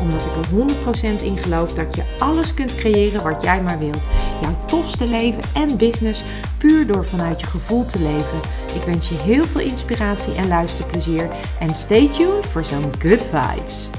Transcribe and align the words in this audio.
Omdat 0.00 0.26
ik 0.26 0.36
er 0.36 1.18
100% 1.20 1.22
in 1.22 1.36
geloof 1.36 1.74
dat 1.74 1.94
je 1.94 2.02
alles 2.18 2.54
kunt 2.54 2.74
creëren 2.74 3.22
wat 3.22 3.42
jij 3.42 3.62
maar 3.62 3.78
wilt. 3.78 4.08
Jouw 4.40 4.56
tofste 4.66 5.06
leven 5.06 5.42
en 5.54 5.76
business 5.76 6.24
puur 6.58 6.86
door 6.86 7.04
vanuit 7.04 7.40
je 7.40 7.46
gevoel 7.46 7.84
te 7.84 7.98
leven. 7.98 8.38
Ik 8.74 8.82
wens 8.82 9.08
je 9.08 9.14
heel 9.14 9.44
veel 9.44 9.60
inspiratie 9.60 10.34
en 10.34 10.48
luisterplezier. 10.48 11.30
En 11.58 11.74
stay 11.74 12.08
tuned 12.08 12.46
voor 12.46 12.64
zo'n 12.64 12.92
good 12.98 13.26
vibes. 13.26 13.90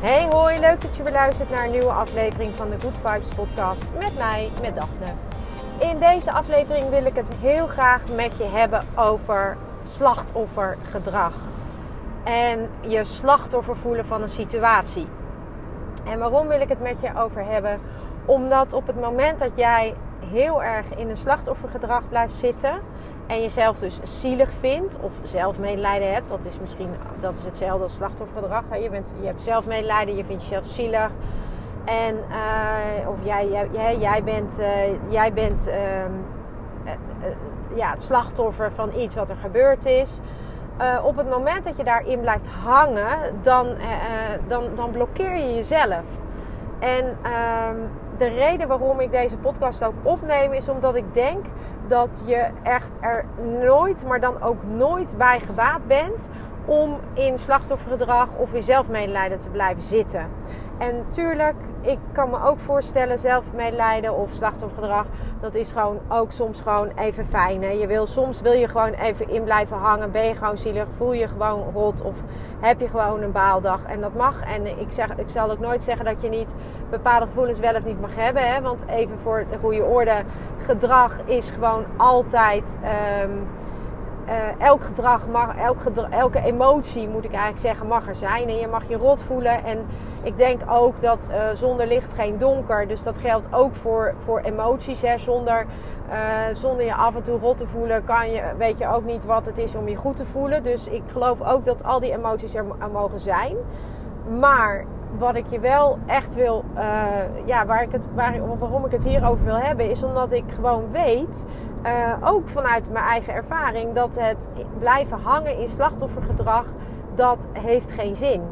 Hey 0.00 0.26
hoi, 0.30 0.60
leuk 0.60 0.80
dat 0.80 0.96
je 0.96 1.02
weer 1.02 1.12
luistert 1.12 1.50
naar 1.50 1.64
een 1.64 1.70
nieuwe 1.70 1.90
aflevering 1.90 2.56
van 2.56 2.70
de 2.70 2.76
Good 2.80 2.96
Vibes 3.02 3.28
podcast 3.36 3.84
met 3.98 4.16
mij, 4.16 4.50
met 4.60 4.74
Daphne. 4.74 5.12
In 5.78 5.98
deze 5.98 6.32
aflevering 6.32 6.90
wil 6.90 7.06
ik 7.06 7.14
het 7.14 7.32
heel 7.40 7.66
graag 7.66 8.02
met 8.14 8.32
je 8.38 8.44
hebben 8.44 8.82
over 8.96 9.56
slachtoffergedrag. 9.90 11.32
En 12.24 12.68
je 12.80 13.04
slachtoffer 13.04 13.76
voelen 13.76 14.06
van 14.06 14.22
een 14.22 14.28
situatie. 14.28 15.06
En 16.04 16.18
waarom 16.18 16.48
wil 16.48 16.60
ik 16.60 16.68
het 16.68 16.80
met 16.80 17.00
je 17.00 17.10
over 17.16 17.44
hebben? 17.44 17.80
Omdat 18.24 18.72
op 18.72 18.86
het 18.86 19.00
moment 19.00 19.38
dat 19.38 19.56
jij 19.56 19.94
heel 20.26 20.62
erg 20.62 20.86
in 20.96 21.08
een 21.08 21.16
slachtoffergedrag 21.16 22.08
blijft 22.08 22.34
zitten 22.34 22.80
en 23.26 23.40
jezelf 23.40 23.78
dus 23.78 24.00
zielig 24.02 24.52
vindt 24.52 24.98
of 25.00 25.12
zelfmedelijden 25.22 26.12
hebt, 26.12 26.28
dat 26.28 26.44
is 26.44 26.58
misschien 26.60 26.90
dat 27.20 27.36
is 27.36 27.44
hetzelfde 27.44 27.82
als 27.82 27.94
slachtoffergedrag. 27.94 28.82
Je, 28.82 28.90
bent, 28.90 29.14
je 29.20 29.26
hebt 29.26 29.42
zelfmedelijden, 29.42 30.16
je 30.16 30.24
vindt 30.24 30.42
jezelf 30.42 30.66
zielig. 30.66 31.10
En, 31.84 32.16
uh, 32.30 33.08
of 33.08 33.18
jij, 33.24 33.48
jij, 33.72 33.98
jij 33.98 34.24
bent, 34.24 34.60
jij 35.08 35.32
bent 35.32 35.68
uh, 35.68 35.74
ja, 37.74 37.90
het 37.90 38.02
slachtoffer 38.02 38.72
van 38.72 38.90
iets 38.96 39.14
wat 39.14 39.30
er 39.30 39.36
gebeurd 39.36 39.86
is. 39.86 40.20
Op 41.04 41.16
het 41.16 41.28
moment 41.28 41.64
dat 41.64 41.76
je 41.76 41.84
daarin 41.84 42.20
blijft 42.20 42.46
hangen, 42.46 43.42
dan, 43.42 43.66
dan, 44.46 44.64
dan 44.74 44.90
blokkeer 44.90 45.36
je 45.36 45.54
jezelf. 45.54 46.04
En 46.78 47.16
ehm, 47.22 47.76
de 48.18 48.28
reden 48.28 48.68
waarom 48.68 49.00
ik 49.00 49.10
deze 49.10 49.36
podcast 49.36 49.84
ook 49.84 49.94
opneem 50.02 50.52
is 50.52 50.68
omdat 50.68 50.94
ik 50.94 51.14
denk 51.14 51.46
dat 51.86 52.22
je 52.26 52.46
echt 52.62 52.92
er 53.00 53.24
nooit, 53.60 54.06
maar 54.06 54.20
dan 54.20 54.42
ook 54.42 54.62
nooit 54.76 55.16
bij 55.16 55.40
gebaat 55.40 55.86
bent 55.86 56.30
om 56.64 57.00
in 57.14 57.38
slachtoffergedrag 57.38 58.28
of 58.36 58.54
in 58.54 58.62
zelfmedelijden 58.62 59.38
te 59.38 59.50
blijven 59.50 59.82
zitten. 59.82 60.26
En 60.78 61.04
tuurlijk, 61.08 61.56
ik 61.80 61.98
kan 62.12 62.30
me 62.30 62.44
ook 62.44 62.58
voorstellen, 62.58 63.18
zelfmedelijden 63.18 64.16
of 64.16 64.30
slachtoffergedrag, 64.30 65.06
dat 65.40 65.54
is 65.54 65.72
gewoon 65.72 66.00
ook 66.08 66.32
soms 66.32 66.60
gewoon 66.60 66.90
even 66.96 67.24
fijn. 67.24 67.62
Hè? 67.62 67.70
Je 67.70 67.86
wil, 67.86 68.06
soms 68.06 68.40
wil 68.40 68.52
je 68.52 68.68
gewoon 68.68 68.92
even 68.92 69.28
in 69.28 69.42
blijven 69.42 69.76
hangen, 69.76 70.10
ben 70.10 70.24
je 70.24 70.34
gewoon 70.34 70.58
zielig, 70.58 70.86
voel 70.88 71.12
je 71.12 71.28
gewoon 71.28 71.72
rot 71.72 72.02
of 72.02 72.16
heb 72.60 72.80
je 72.80 72.88
gewoon 72.88 73.22
een 73.22 73.32
baaldag. 73.32 73.84
En 73.84 74.00
dat 74.00 74.14
mag. 74.14 74.40
En 74.54 74.66
ik, 74.66 74.92
zeg, 74.92 75.16
ik 75.16 75.28
zal 75.28 75.50
ook 75.50 75.58
nooit 75.58 75.84
zeggen 75.84 76.04
dat 76.04 76.22
je 76.22 76.28
niet 76.28 76.54
bepaalde 76.90 77.26
gevoelens 77.26 77.58
wel 77.58 77.74
of 77.74 77.84
niet 77.84 78.00
mag 78.00 78.14
hebben. 78.14 78.42
Hè? 78.42 78.60
Want 78.60 78.84
even 78.86 79.18
voor 79.18 79.44
de 79.50 79.58
goede 79.58 79.84
orde, 79.84 80.22
gedrag 80.58 81.12
is 81.24 81.50
gewoon 81.50 81.84
altijd... 81.96 82.78
Um, 83.24 83.46
uh, 84.28 84.66
elk 84.66 84.84
gedrag, 84.84 85.26
mag, 85.28 85.56
elk 85.56 85.78
elke 86.10 86.40
emotie 86.40 87.08
moet 87.08 87.24
ik 87.24 87.30
eigenlijk 87.30 87.60
zeggen, 87.60 87.86
mag 87.86 88.08
er 88.08 88.14
zijn. 88.14 88.48
En 88.48 88.56
je 88.56 88.68
mag 88.68 88.88
je 88.88 88.96
rot 88.96 89.22
voelen. 89.22 89.64
En 89.64 89.86
ik 90.22 90.36
denk 90.36 90.60
ook 90.70 91.00
dat 91.00 91.28
uh, 91.30 91.36
zonder 91.52 91.86
licht 91.86 92.14
geen 92.14 92.38
donker. 92.38 92.88
Dus 92.88 93.02
dat 93.02 93.18
geldt 93.18 93.48
ook 93.52 93.74
voor, 93.74 94.14
voor 94.16 94.40
emoties. 94.40 95.02
Hè. 95.02 95.18
Zonder, 95.18 95.66
uh, 96.10 96.16
zonder 96.52 96.84
je 96.84 96.94
af 96.94 97.14
en 97.16 97.22
toe 97.22 97.38
rot 97.38 97.58
te 97.58 97.66
voelen, 97.66 98.04
kan 98.04 98.30
je, 98.30 98.42
weet 98.58 98.78
je 98.78 98.88
ook 98.88 99.04
niet 99.04 99.24
wat 99.24 99.46
het 99.46 99.58
is 99.58 99.74
om 99.74 99.88
je 99.88 99.96
goed 99.96 100.16
te 100.16 100.24
voelen. 100.24 100.62
Dus 100.62 100.88
ik 100.88 101.02
geloof 101.12 101.42
ook 101.42 101.64
dat 101.64 101.84
al 101.84 102.00
die 102.00 102.12
emoties 102.12 102.54
er 102.54 102.64
mogen 102.92 103.20
zijn. 103.20 103.56
Maar 104.38 104.84
wat 105.18 105.34
ik 105.34 105.46
je 105.46 105.60
wel 105.60 105.98
echt 106.06 106.34
wil, 106.34 106.64
ja, 107.44 107.66
waar 107.66 107.82
ik 107.82 107.92
het, 107.92 108.08
waar, 108.14 108.58
waarom 108.58 108.84
ik 108.84 108.92
het 108.92 109.04
hierover 109.04 109.44
wil 109.44 109.56
hebben, 109.56 109.90
is 109.90 110.02
omdat 110.02 110.32
ik 110.32 110.44
gewoon 110.54 110.90
weet, 110.90 111.46
uh, 111.86 112.28
ook 112.28 112.48
vanuit 112.48 112.92
mijn 112.92 113.04
eigen 113.04 113.34
ervaring, 113.34 113.94
dat 113.94 114.18
het 114.20 114.48
blijven 114.78 115.20
hangen 115.20 115.58
in 115.58 115.68
slachtoffergedrag, 115.68 116.64
dat 117.14 117.48
heeft 117.52 117.92
geen 117.92 118.16
zin. 118.16 118.42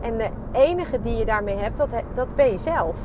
En 0.00 0.16
de 0.16 0.28
enige 0.52 1.00
die 1.00 1.16
je 1.16 1.24
daarmee 1.24 1.56
hebt, 1.56 1.76
dat, 1.76 1.90
dat 2.12 2.34
ben 2.34 2.50
je 2.50 2.58
zelf. 2.58 2.96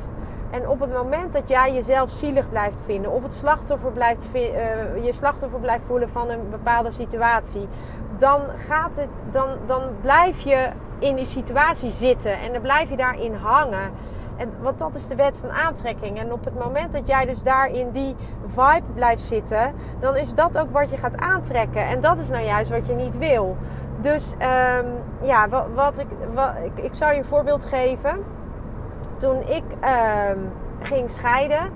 En 0.52 0.70
op 0.70 0.80
het 0.80 0.94
moment 0.94 1.34
dat 1.34 1.50
jij 1.50 1.74
jezelf 1.74 2.09
zielig 2.09 2.50
blijft 2.50 2.81
vinden, 2.81 3.12
of 3.12 3.24
het 3.24 3.34
slachtoffer 3.34 3.92
blijft, 3.92 4.28
uh, 4.34 4.42
je 5.06 5.14
slachtoffer 5.14 5.59
blijft 5.59 5.84
voelen 5.86 6.09
van 6.09 6.30
een 6.30 6.50
bepaalde 6.50 6.92
situatie, 6.92 7.68
dan, 8.18 8.42
gaat 8.58 8.96
het, 8.96 9.09
dan, 9.32 9.50
dan 9.66 9.82
blijf 10.02 10.40
je 10.40 10.70
in 11.00 11.16
die 11.16 11.26
situatie 11.26 11.90
zitten 11.90 12.40
en 12.40 12.53
dan 12.53 12.62
blijf 12.62 12.90
je 12.90 12.97
daarin 12.97 13.34
hangen. 13.34 13.92
En, 14.38 14.50
want 14.62 14.79
dat 14.79 14.96
is 14.96 15.07
de 15.07 15.16
wet 15.16 15.38
van 15.38 15.51
aantrekking. 15.51 16.19
En 16.19 16.31
op 16.31 16.46
het 16.46 16.59
moment 16.59 16.94
dat 16.94 17.07
jij 17.07 17.25
dus 17.25 17.44
daar 17.44 17.69
in 17.69 17.91
die 17.91 18.16
vibe 18.46 18.91
blijft 18.94 19.22
zitten, 19.22 19.73
dan 20.00 20.16
is 20.16 20.34
dat 20.34 20.57
ook 20.57 20.72
wat 20.72 20.90
je 20.90 20.97
gaat 20.97 21.18
aantrekken. 21.18 21.85
En 21.85 22.01
dat 22.01 22.19
is 22.19 22.29
nou 22.29 22.44
juist 22.44 22.72
wat 22.72 22.85
je 22.85 22.94
niet 22.94 23.18
wil. 23.18 23.57
Dus 24.01 24.34
um, 24.34 24.91
ja, 25.22 25.50
wat, 25.50 25.66
wat, 25.73 26.00
ik, 26.00 26.07
ik, 26.84 26.94
zou 26.94 27.13
je 27.13 27.18
een 27.19 27.25
voorbeeld 27.25 27.66
geven. 27.66 28.23
Toen 29.18 29.41
ik 29.47 29.63
um, 30.34 30.52
ging 30.79 31.12
scheiden, 31.12 31.72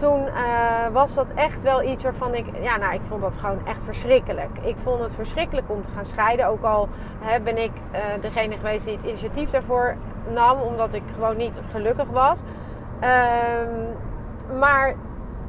toen 0.00 0.26
uh, 0.26 0.88
was 0.92 1.14
dat 1.14 1.32
echt 1.34 1.62
wel 1.62 1.82
iets 1.82 2.02
waarvan 2.02 2.34
ik, 2.34 2.46
ja, 2.62 2.76
nou, 2.76 2.94
ik 2.94 3.02
vond 3.02 3.22
dat 3.22 3.36
gewoon 3.36 3.66
echt 3.66 3.82
verschrikkelijk. 3.82 4.58
Ik 4.62 4.76
vond 4.78 5.02
het 5.02 5.14
verschrikkelijk 5.14 5.70
om 5.70 5.82
te 5.82 5.90
gaan 5.90 6.04
scheiden. 6.04 6.46
Ook 6.46 6.62
al 6.62 6.88
hè, 7.20 7.40
ben 7.40 7.58
ik 7.58 7.70
uh, 7.92 7.98
degene 8.20 8.56
geweest 8.56 8.84
die 8.84 8.96
het 8.96 9.04
initiatief 9.04 9.50
daarvoor 9.50 9.96
nam, 10.32 10.60
omdat 10.60 10.94
ik 10.94 11.02
gewoon 11.14 11.36
niet 11.36 11.58
gelukkig 11.70 12.08
was. 12.08 12.42
Um, 13.00 13.96
maar 14.58 14.94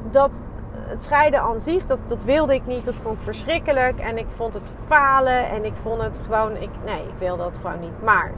dat, 0.09 0.43
het 0.73 1.03
scheiden 1.03 1.41
aan 1.41 1.59
zich, 1.59 1.85
dat, 1.85 1.99
dat 2.07 2.23
wilde 2.23 2.53
ik 2.53 2.65
niet. 2.65 2.85
Dat 2.85 2.95
vond 2.95 3.17
ik 3.17 3.23
verschrikkelijk. 3.23 3.99
En 3.99 4.17
ik 4.17 4.27
vond 4.35 4.53
het 4.53 4.73
falen. 4.87 5.49
En 5.49 5.65
ik 5.65 5.75
vond 5.81 6.01
het 6.01 6.21
gewoon. 6.25 6.57
Ik, 6.57 6.69
nee, 6.85 7.01
ik 7.01 7.17
wilde 7.17 7.43
dat 7.43 7.59
gewoon 7.61 7.79
niet. 7.79 8.03
Maar 8.03 8.31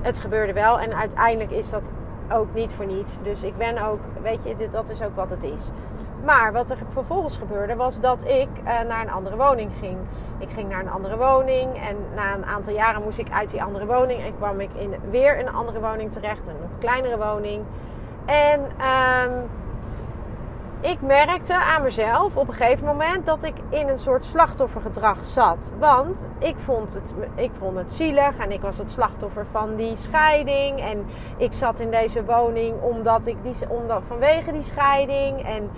het 0.00 0.18
gebeurde 0.18 0.52
wel. 0.52 0.80
En 0.80 0.94
uiteindelijk 0.94 1.50
is 1.50 1.70
dat 1.70 1.90
ook 2.32 2.54
niet 2.54 2.72
voor 2.72 2.86
niets. 2.86 3.18
Dus 3.22 3.42
ik 3.42 3.56
ben 3.56 3.78
ook, 3.78 4.00
weet 4.22 4.44
je, 4.44 4.56
dit, 4.56 4.72
dat 4.72 4.88
is 4.90 5.02
ook 5.02 5.16
wat 5.16 5.30
het 5.30 5.44
is. 5.44 5.70
Maar 6.24 6.52
wat 6.52 6.70
er 6.70 6.76
vervolgens 6.92 7.38
gebeurde 7.38 7.76
was 7.76 8.00
dat 8.00 8.24
ik 8.24 8.48
uh, 8.64 8.80
naar 8.80 9.00
een 9.00 9.10
andere 9.10 9.36
woning 9.36 9.70
ging. 9.78 9.96
Ik 10.38 10.48
ging 10.50 10.68
naar 10.68 10.80
een 10.80 10.90
andere 10.90 11.16
woning 11.16 11.76
en 11.88 11.96
na 12.14 12.34
een 12.34 12.44
aantal 12.44 12.74
jaren 12.74 13.02
moest 13.02 13.18
ik 13.18 13.30
uit 13.30 13.50
die 13.50 13.62
andere 13.62 13.86
woning 13.86 14.22
en 14.22 14.36
kwam 14.36 14.60
ik 14.60 14.70
in 14.74 14.94
weer 15.10 15.38
een 15.38 15.52
andere 15.52 15.80
woning 15.80 16.12
terecht, 16.12 16.48
een 16.48 16.56
nog 16.60 16.70
kleinere 16.78 17.18
woning. 17.18 17.64
En 18.24 18.60
um, 18.60 19.50
ik 20.84 21.00
merkte 21.00 21.54
aan 21.54 21.82
mezelf 21.82 22.36
op 22.36 22.48
een 22.48 22.54
gegeven 22.54 22.86
moment 22.86 23.26
dat 23.26 23.44
ik 23.44 23.54
in 23.70 23.88
een 23.88 23.98
soort 23.98 24.24
slachtoffergedrag 24.24 25.24
zat. 25.24 25.72
Want 25.78 26.26
ik 26.38 26.58
vond 26.58 26.94
het, 26.94 27.14
ik 27.34 27.50
vond 27.58 27.76
het 27.76 27.92
zielig 27.92 28.36
en 28.38 28.52
ik 28.52 28.60
was 28.60 28.78
het 28.78 28.90
slachtoffer 28.90 29.46
van 29.50 29.76
die 29.76 29.96
scheiding. 29.96 30.80
En 30.80 31.06
ik 31.36 31.52
zat 31.52 31.80
in 31.80 31.90
deze 31.90 32.24
woning 32.24 32.82
omdat 32.82 33.26
ik 33.26 33.36
die, 33.42 33.54
omdat, 33.68 34.06
vanwege 34.06 34.52
die 34.52 34.62
scheiding. 34.62 35.42
En 35.46 35.70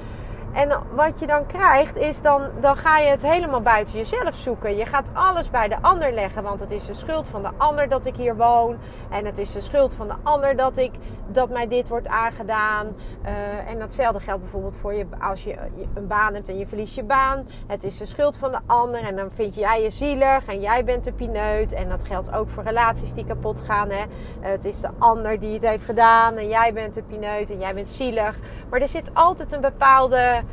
en 0.57 0.83
wat 0.95 1.21
je 1.21 1.27
dan 1.27 1.47
krijgt 1.47 1.97
is 1.97 2.23
dan, 2.23 2.43
dan 2.61 2.77
ga 2.77 2.99
je 2.99 3.11
het 3.11 3.23
helemaal 3.23 3.61
buiten 3.61 3.99
jezelf 3.99 4.35
zoeken. 4.35 4.77
Je 4.77 4.87
gaat 4.87 5.11
alles 5.15 5.51
bij 5.51 5.69
de 5.69 5.77
ander 5.81 6.13
leggen, 6.13 6.43
want 6.43 6.61
het 6.61 6.71
is 6.71 6.87
de 6.87 6.95
schuld 6.95 7.29
van 7.29 7.43
de 7.43 7.51
ander 7.57 7.89
dat 7.89 8.07
ik 8.07 8.17
hier 8.17 8.37
woon. 8.37 8.77
En 9.11 9.27
het 9.27 9.39
is 9.39 9.53
de 9.53 9.61
schuld 9.61 9.95
van 9.95 10.09
de 10.09 10.15
ander 10.23 10.57
dat, 10.57 10.77
ik, 10.77 10.93
dat 11.27 11.51
mij 11.51 11.69
dit 11.69 11.89
wordt 11.89 12.09
aangedaan. 12.09 12.87
Uh, 12.87 13.71
en 13.71 13.79
datzelfde 13.79 14.21
geldt 14.21 14.43
bijvoorbeeld 14.43 14.77
voor 14.77 14.95
je 14.95 15.07
als 15.21 15.45
je 15.45 15.57
een 15.95 16.07
baan 16.07 16.35
hebt 16.35 16.49
en 16.49 16.59
je 16.59 16.67
verliest 16.67 16.95
je 16.95 17.05
baan. 17.05 17.49
Het 17.67 17.85
is 17.85 17.99
de 17.99 18.07
schuld 18.07 18.37
van 18.37 18.51
de 18.51 18.61
ander 18.67 19.05
en 19.05 19.17
dan 19.17 19.31
vind 19.31 19.55
jij 19.55 19.83
je 19.83 19.91
zielig 19.91 20.47
en 20.47 20.61
jij 20.61 20.85
bent 20.85 21.05
de 21.05 21.13
pineut. 21.13 21.73
En 21.73 21.89
dat 21.89 22.05
geldt 22.05 22.33
ook 22.33 22.51
voor 22.51 22.63
relaties 22.63 23.15
die 23.15 23.25
kapot 23.25 23.63
gaan. 23.63 23.91
Hè. 23.91 24.05
Het 24.41 24.65
is 24.65 24.81
de 24.81 24.91
ander 24.99 25.39
die 25.39 25.53
het 25.53 25.69
heeft 25.69 25.85
gedaan 25.85 26.37
en 26.37 26.49
jij 26.49 26.73
bent 26.73 26.95
de 26.95 27.03
pineut 27.03 27.51
en 27.51 27.59
jij 27.59 27.75
bent 27.75 27.89
zielig. 27.89 28.37
Maar 28.71 28.81
er 28.81 28.89
zit 28.89 29.11
altijd 29.15 29.53
een 29.53 29.61
bepaalde 29.61 30.45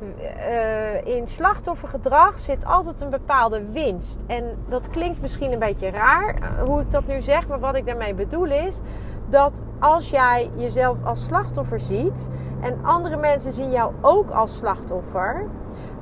uh, 0.00 1.16
in 1.16 1.26
slachtoffergedrag 1.26 2.38
zit 2.38 2.66
altijd 2.66 3.00
een 3.00 3.10
bepaalde 3.10 3.72
winst. 3.72 4.18
En 4.26 4.44
dat 4.68 4.88
klinkt 4.88 5.20
misschien 5.20 5.52
een 5.52 5.58
beetje 5.58 5.90
raar, 5.90 6.34
uh, 6.40 6.62
hoe 6.62 6.80
ik 6.80 6.90
dat 6.90 7.06
nu 7.06 7.22
zeg, 7.22 7.48
maar 7.48 7.60
wat 7.60 7.74
ik 7.74 7.86
daarmee 7.86 8.14
bedoel 8.14 8.50
is 8.50 8.80
dat 9.28 9.62
als 9.78 10.10
jij 10.10 10.50
jezelf 10.56 10.98
als 11.04 11.26
slachtoffer 11.26 11.80
ziet 11.80 12.28
en 12.60 12.84
andere 12.84 13.16
mensen 13.16 13.52
zien 13.52 13.70
jou 13.70 13.92
ook 14.00 14.30
als 14.30 14.56
slachtoffer, 14.56 15.46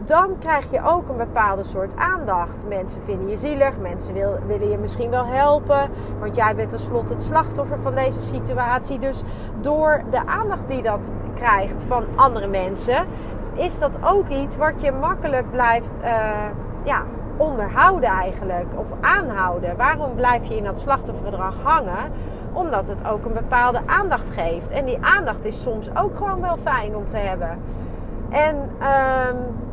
dan 0.05 0.39
krijg 0.39 0.71
je 0.71 0.83
ook 0.85 1.09
een 1.09 1.17
bepaalde 1.17 1.65
soort 1.65 1.97
aandacht. 1.97 2.69
Mensen 2.69 3.03
vinden 3.03 3.29
je 3.29 3.37
zielig, 3.37 3.79
mensen 3.79 4.15
wil, 4.15 4.39
willen 4.47 4.71
je 4.71 4.79
misschien 4.79 5.11
wel 5.11 5.27
helpen, 5.27 5.91
want 6.21 6.37
jij 6.37 6.55
bent 6.55 6.71
tenslotte 6.71 7.15
het 7.15 7.23
slachtoffer 7.23 7.79
van 7.83 7.95
deze 7.95 8.21
situatie. 8.21 8.99
Dus 8.99 9.23
door 9.61 10.03
de 10.11 10.27
aandacht 10.27 10.69
die 10.69 10.83
dat 10.83 11.13
krijgt 11.35 11.83
van 11.83 12.05
andere 12.15 12.47
mensen, 12.47 13.07
is 13.55 13.79
dat 13.79 13.99
ook 14.05 14.29
iets 14.29 14.57
wat 14.57 14.81
je 14.81 14.93
makkelijk 14.93 15.51
blijft 15.51 16.01
uh, 16.03 16.09
ja, 16.85 17.03
onderhouden 17.37 18.09
eigenlijk, 18.09 18.67
of 18.75 18.87
aanhouden. 19.01 19.77
Waarom 19.77 20.15
blijf 20.15 20.45
je 20.45 20.57
in 20.57 20.65
dat 20.65 20.81
slachtoffergedrag 20.81 21.55
hangen? 21.63 22.13
Omdat 22.53 22.89
het 22.89 23.07
ook 23.07 23.25
een 23.25 23.33
bepaalde 23.33 23.81
aandacht 23.87 24.31
geeft. 24.31 24.69
En 24.69 24.85
die 24.85 24.99
aandacht 25.01 25.45
is 25.45 25.63
soms 25.63 25.97
ook 25.97 26.17
gewoon 26.17 26.41
wel 26.41 26.57
fijn 26.57 26.97
om 26.97 27.09
te 27.09 27.17
hebben. 27.17 27.59
En 28.31 28.57
um, 28.57 29.64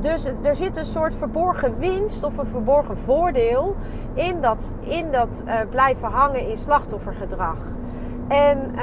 dus 0.00 0.24
er 0.42 0.56
zit 0.56 0.76
een 0.76 0.84
soort 0.84 1.14
verborgen 1.14 1.78
winst 1.78 2.24
of 2.24 2.38
een 2.38 2.46
verborgen 2.46 2.98
voordeel 2.98 3.76
in 4.14 4.40
dat, 4.40 4.72
in 4.80 5.10
dat 5.10 5.42
uh, 5.46 5.54
blijven 5.70 6.08
hangen 6.08 6.48
in 6.48 6.56
slachtoffergedrag. 6.56 7.56
En 8.28 8.70
uh, 8.74 8.82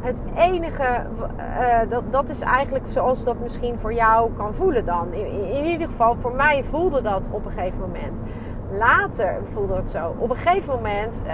het 0.00 0.22
enige, 0.36 1.06
uh, 1.38 1.90
dat, 1.90 2.12
dat 2.12 2.28
is 2.28 2.40
eigenlijk 2.40 2.84
zoals 2.88 3.24
dat 3.24 3.40
misschien 3.40 3.78
voor 3.78 3.92
jou 3.92 4.30
kan 4.36 4.54
voelen 4.54 4.84
dan. 4.84 5.12
In, 5.12 5.26
in, 5.52 5.64
ieder 5.64 5.88
geval, 5.88 6.16
voor 6.20 6.34
mij 6.34 6.64
voelde 6.64 7.02
dat 7.02 7.28
op 7.32 7.46
een 7.46 7.52
gegeven 7.52 7.80
moment. 7.80 8.22
Later 8.70 9.40
voelde 9.52 9.74
dat 9.74 9.90
zo. 9.90 10.14
Op 10.18 10.30
een 10.30 10.36
gegeven 10.36 10.74
moment, 10.74 11.22
uh, 11.26 11.32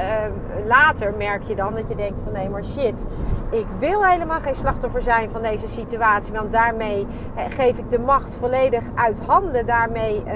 later 0.66 1.14
merk 1.16 1.42
je 1.42 1.54
dan 1.54 1.74
dat 1.74 1.88
je 1.88 1.94
denkt 1.94 2.18
van 2.24 2.32
nee 2.32 2.48
maar 2.48 2.64
shit. 2.64 3.06
Ik 3.50 3.66
wil 3.78 4.04
helemaal 4.04 4.40
geen 4.40 4.54
slachtoffer 4.54 5.02
zijn 5.02 5.30
van 5.30 5.42
deze 5.42 5.68
situatie. 5.68 6.32
Want 6.32 6.52
daarmee 6.52 7.06
geef 7.48 7.78
ik 7.78 7.90
de 7.90 7.98
macht 7.98 8.36
volledig 8.36 8.82
uit 8.94 9.20
handen. 9.26 9.66
Daarmee, 9.66 10.22
uh, 10.26 10.32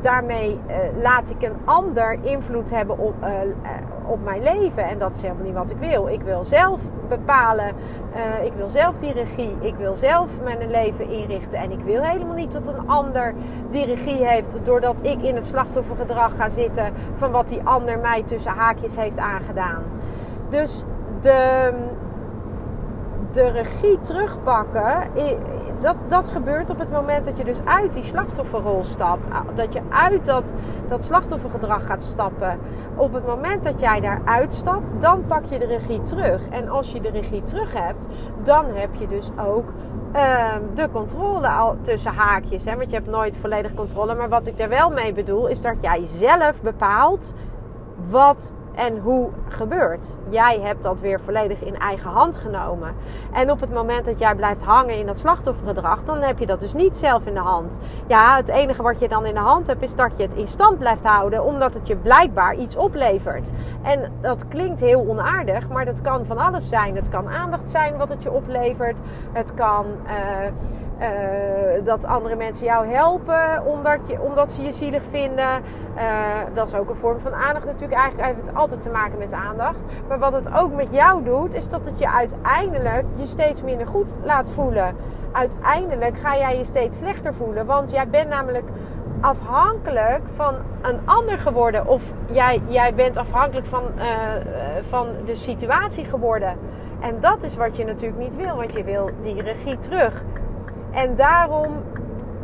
daarmee 0.00 0.60
uh, 0.68 0.76
laat 1.02 1.30
ik 1.30 1.42
een 1.42 1.56
ander 1.64 2.18
invloed 2.22 2.70
hebben 2.70 2.98
op, 2.98 3.14
op 4.06 4.24
mijn 4.24 4.42
leven. 4.42 4.84
En 4.84 4.98
dat 4.98 5.14
is 5.14 5.22
helemaal 5.22 5.44
niet 5.44 5.54
wat 5.54 5.70
ik 5.70 5.76
wil. 5.78 6.08
Ik 6.08 6.22
wil 6.22 6.44
zelf 6.44 6.80
bepalen. 7.08 7.72
ik 8.42 8.52
wil 8.52 8.68
zelf 8.68 8.98
die 8.98 9.12
regie. 9.12 9.56
Ik 9.60 9.74
wil 9.74 9.94
zelf 9.94 10.30
mijn 10.42 10.70
leven 10.70 11.08
inrichten. 11.08 11.58
En 11.58 11.70
ik 11.70 11.80
wil 11.80 12.02
helemaal 12.02 12.34
niet 12.34 12.52
dat 12.52 12.66
een 12.66 12.88
ander 12.88 13.34
die 13.70 13.84
regie 13.84 14.26
heeft. 14.26 14.56
Doordat 14.62 15.02
ik 15.02 15.22
in 15.22 15.34
het 15.34 15.44
slachtoffergedrag 15.44 16.36
gaan 16.36 16.50
zitten 16.50 16.92
van 17.14 17.30
wat 17.30 17.48
die 17.48 17.60
ander 17.64 17.98
mij 17.98 18.22
tussen 18.22 18.52
haakjes 18.52 18.96
heeft 18.96 19.18
aangedaan. 19.18 19.82
Dus 20.48 20.84
de, 21.20 21.70
de 23.36 23.50
regie 23.50 24.00
terugpakken, 24.00 25.10
dat, 25.80 25.96
dat 26.08 26.28
gebeurt 26.28 26.70
op 26.70 26.78
het 26.78 26.90
moment 26.90 27.24
dat 27.24 27.38
je 27.38 27.44
dus 27.44 27.58
uit 27.64 27.92
die 27.92 28.02
slachtofferrol 28.02 28.84
stapt. 28.84 29.28
Dat 29.54 29.72
je 29.72 29.80
uit 29.88 30.24
dat, 30.24 30.54
dat 30.88 31.04
slachtoffergedrag 31.04 31.86
gaat 31.86 32.02
stappen. 32.02 32.58
Op 32.96 33.12
het 33.12 33.26
moment 33.26 33.64
dat 33.64 33.80
jij 33.80 34.00
daar 34.00 34.20
uitstapt, 34.24 35.00
dan 35.00 35.26
pak 35.26 35.44
je 35.44 35.58
de 35.58 35.66
regie 35.66 36.02
terug. 36.02 36.48
En 36.48 36.68
als 36.68 36.92
je 36.92 37.00
de 37.00 37.10
regie 37.10 37.42
terug 37.42 37.72
hebt, 37.72 38.06
dan 38.42 38.66
heb 38.74 38.94
je 38.94 39.06
dus 39.06 39.30
ook 39.46 39.72
Ehm, 40.16 40.62
de 40.74 40.90
controle 40.90 41.48
al 41.48 41.76
tussen 41.80 42.12
haakjes. 42.12 42.64
Hè? 42.64 42.76
Want 42.76 42.90
je 42.90 42.96
hebt 42.96 43.10
nooit 43.10 43.36
volledig 43.36 43.74
controle. 43.74 44.14
Maar 44.14 44.28
wat 44.28 44.46
ik 44.46 44.58
daar 44.58 44.68
wel 44.68 44.90
mee 44.90 45.12
bedoel, 45.12 45.46
is 45.46 45.60
dat 45.60 45.74
jij 45.80 46.02
zelf 46.04 46.62
bepaalt 46.62 47.34
wat 48.08 48.54
en 48.76 48.98
hoe 48.98 49.28
gebeurt. 49.48 50.16
Jij 50.28 50.60
hebt 50.60 50.82
dat 50.82 51.00
weer 51.00 51.20
volledig 51.20 51.60
in 51.60 51.78
eigen 51.78 52.10
hand 52.10 52.36
genomen. 52.36 52.94
En 53.32 53.50
op 53.50 53.60
het 53.60 53.72
moment 53.72 54.04
dat 54.04 54.18
jij 54.18 54.34
blijft 54.34 54.62
hangen 54.62 54.98
in 54.98 55.06
dat 55.06 55.18
slachtoffergedrag, 55.18 56.04
dan 56.04 56.22
heb 56.22 56.38
je 56.38 56.46
dat 56.46 56.60
dus 56.60 56.74
niet 56.74 56.96
zelf 56.96 57.26
in 57.26 57.34
de 57.34 57.40
hand. 57.40 57.78
Ja, 58.06 58.36
het 58.36 58.48
enige 58.48 58.82
wat 58.82 58.98
je 58.98 59.08
dan 59.08 59.26
in 59.26 59.34
de 59.34 59.40
hand 59.40 59.66
hebt, 59.66 59.82
is 59.82 59.94
dat 59.94 60.10
je 60.16 60.22
het 60.22 60.34
in 60.34 60.48
stand 60.48 60.78
blijft 60.78 61.04
houden, 61.04 61.44
omdat 61.44 61.74
het 61.74 61.86
je 61.86 61.96
blijkbaar 61.96 62.54
iets 62.54 62.76
oplevert. 62.76 63.50
En 63.82 64.12
dat 64.20 64.48
klinkt 64.48 64.80
heel 64.80 65.06
onaardig, 65.08 65.68
maar 65.68 65.84
dat 65.84 66.02
kan 66.02 66.26
van 66.26 66.38
alles 66.38 66.68
zijn. 66.68 66.96
Het 66.96 67.08
kan 67.08 67.28
aandacht 67.28 67.70
zijn 67.70 67.96
wat 67.96 68.08
het 68.08 68.22
je 68.22 68.30
oplevert. 68.30 69.00
Het 69.32 69.54
kan. 69.54 69.86
Uh, 70.06 70.12
uh, 71.00 71.84
dat 71.84 72.04
andere 72.04 72.36
mensen 72.36 72.66
jou 72.66 72.86
helpen 72.86 73.66
omdat, 73.66 73.98
je, 74.06 74.20
omdat 74.20 74.52
ze 74.52 74.62
je 74.62 74.72
zielig 74.72 75.02
vinden. 75.10 75.62
Uh, 75.96 76.02
dat 76.52 76.68
is 76.68 76.74
ook 76.74 76.90
een 76.90 76.96
vorm 76.96 77.20
van 77.20 77.34
aandacht 77.34 77.64
natuurlijk. 77.64 78.00
Eigenlijk 78.00 78.28
heeft 78.28 78.46
het 78.46 78.56
altijd 78.56 78.82
te 78.82 78.90
maken 78.90 79.18
met 79.18 79.32
aandacht. 79.32 79.84
Maar 80.08 80.18
wat 80.18 80.32
het 80.32 80.54
ook 80.54 80.74
met 80.74 80.88
jou 80.90 81.24
doet, 81.24 81.54
is 81.54 81.68
dat 81.68 81.84
het 81.84 81.98
je 81.98 82.10
uiteindelijk 82.10 83.04
je 83.14 83.26
steeds 83.26 83.62
minder 83.62 83.86
goed 83.86 84.16
laat 84.22 84.50
voelen. 84.50 84.96
Uiteindelijk 85.32 86.18
ga 86.18 86.36
jij 86.36 86.58
je 86.58 86.64
steeds 86.64 86.98
slechter 86.98 87.34
voelen. 87.34 87.66
Want 87.66 87.90
jij 87.90 88.08
bent 88.08 88.28
namelijk 88.28 88.68
afhankelijk 89.20 90.22
van 90.34 90.54
een 90.82 90.98
ander 91.04 91.38
geworden. 91.38 91.86
Of 91.86 92.02
jij, 92.30 92.62
jij 92.66 92.94
bent 92.94 93.16
afhankelijk 93.16 93.66
van, 93.66 93.82
uh, 93.98 94.04
van 94.88 95.08
de 95.24 95.34
situatie 95.34 96.04
geworden. 96.04 96.58
En 97.00 97.20
dat 97.20 97.42
is 97.42 97.56
wat 97.56 97.76
je 97.76 97.84
natuurlijk 97.84 98.20
niet 98.20 98.36
wil. 98.36 98.56
Want 98.56 98.72
je 98.72 98.84
wil 98.84 99.10
die 99.22 99.42
regie 99.42 99.78
terug. 99.78 100.24
En 100.96 101.16
daarom 101.16 101.82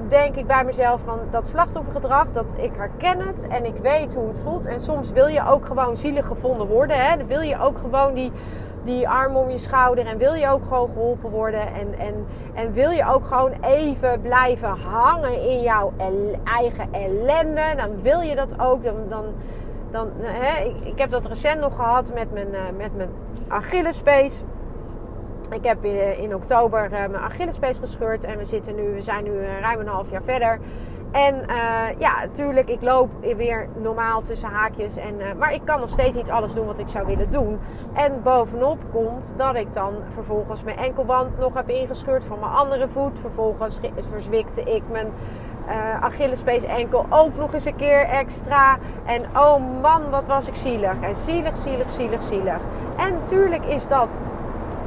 denk 0.09 0.37
ik 0.37 0.47
bij 0.47 0.65
mezelf 0.65 1.01
van 1.01 1.19
dat 1.31 1.47
slachtoffergedrag, 1.47 2.27
dat 2.33 2.55
ik 2.57 2.71
herken 2.77 3.21
het 3.21 3.47
en 3.49 3.65
ik 3.65 3.77
weet 3.77 4.15
hoe 4.15 4.29
het 4.29 4.39
voelt. 4.39 4.67
En 4.67 4.81
soms 4.81 5.11
wil 5.11 5.27
je 5.27 5.47
ook 5.47 5.67
gewoon 5.67 5.97
zielig 5.97 6.27
gevonden 6.27 6.67
worden. 6.67 6.97
Hè? 6.97 7.17
Dan 7.17 7.27
wil 7.27 7.41
je 7.41 7.61
ook 7.61 7.79
gewoon 7.79 8.15
die, 8.15 8.33
die 8.85 9.09
arm 9.09 9.37
om 9.37 9.51
je 9.51 9.59
schouder 9.59 10.07
en 10.07 10.19
wil 10.19 10.35
je 10.35 10.49
ook 10.49 10.63
gewoon 10.63 10.89
geholpen 10.93 11.31
worden. 11.31 11.61
En, 11.61 11.99
en, 11.99 12.27
en 12.55 12.73
wil 12.73 12.91
je 12.91 13.07
ook 13.07 13.25
gewoon 13.25 13.53
even 13.61 14.21
blijven 14.21 14.69
hangen 14.69 15.43
in 15.43 15.61
jouw 15.63 15.93
eigen 16.45 16.89
ellende. 16.91 17.75
Dan 17.77 18.03
wil 18.03 18.21
je 18.21 18.35
dat 18.35 18.61
ook. 18.61 18.85
Dan, 19.09 19.25
dan, 19.91 20.09
hè? 20.19 20.65
Ik, 20.65 20.81
ik 20.81 20.99
heb 20.99 21.11
dat 21.11 21.27
recent 21.27 21.61
nog 21.61 21.77
gehad 21.77 22.15
met 22.15 22.33
mijn, 22.33 22.49
uh, 22.53 22.61
met 22.77 22.97
mijn 22.97 23.11
Achillespees. 23.49 24.43
Ik 25.53 25.65
heb 25.65 25.85
in 26.19 26.35
oktober 26.35 26.85
uh, 26.85 26.91
mijn 26.91 27.17
Achillespees 27.17 27.79
gescheurd 27.79 28.25
en 28.25 28.39
we, 28.39 28.45
zitten 28.45 28.75
nu, 28.75 28.95
we 28.95 29.01
zijn 29.01 29.25
nu 29.25 29.31
ruim 29.61 29.81
een 29.81 29.87
half 29.87 30.11
jaar 30.11 30.23
verder. 30.23 30.59
En 31.11 31.47
ja, 31.99 32.21
natuurlijk, 32.21 32.69
ik 32.69 32.83
loop 32.83 33.11
weer 33.37 33.69
normaal 33.77 34.23
tussen 34.23 34.49
haakjes. 34.49 34.97
En, 34.97 35.17
maar 35.39 35.53
ik 35.53 35.61
kan 35.65 35.81
nog 35.81 35.89
steeds 35.89 36.17
niet 36.17 36.31
alles 36.31 36.55
doen 36.55 36.67
wat 36.67 36.79
ik 36.79 36.89
zou 36.89 37.07
willen 37.07 37.31
doen. 37.31 37.59
En 37.93 38.23
bovenop 38.23 38.79
komt 38.93 39.35
dat 39.37 39.55
ik 39.55 39.73
dan 39.73 39.95
vervolgens 40.09 40.63
mijn 40.63 40.77
enkelband 40.77 41.39
nog 41.39 41.55
heb 41.55 41.69
ingescheurd 41.69 42.25
van 42.25 42.39
mijn 42.39 42.53
andere 42.53 42.89
voet. 42.89 43.19
Vervolgens 43.19 43.81
verzwikte 44.11 44.63
ik 44.63 44.83
mijn 44.91 45.09
uh, 45.69 46.03
Achillespees 46.03 46.65
enkel 46.65 47.07
ook 47.11 47.37
nog 47.37 47.55
eens 47.55 47.65
een 47.65 47.77
keer 47.77 48.01
extra. 48.01 48.79
En 49.05 49.23
oh 49.37 49.81
man, 49.83 50.11
wat 50.11 50.27
was 50.27 50.49
ik 50.49 50.55
zielig. 50.55 51.01
En 51.01 51.17
zielig, 51.17 51.57
zielig, 51.57 51.91
zielig, 51.91 52.23
zielig. 52.23 52.61
En 52.97 53.25
tuurlijk 53.25 53.65
is 53.65 53.89
dat 53.89 54.23